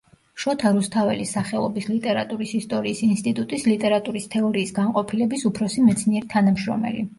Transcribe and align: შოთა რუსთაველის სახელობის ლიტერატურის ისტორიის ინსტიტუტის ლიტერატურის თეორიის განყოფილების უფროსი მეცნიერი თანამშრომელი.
შოთა 0.43 0.69
რუსთაველის 0.77 1.33
სახელობის 1.37 1.89
ლიტერატურის 1.89 2.55
ისტორიის 2.61 3.03
ინსტიტუტის 3.09 3.67
ლიტერატურის 3.73 4.27
თეორიის 4.39 4.75
განყოფილების 4.81 5.49
უფროსი 5.53 5.89
მეცნიერი 5.93 6.35
თანამშრომელი. 6.37 7.09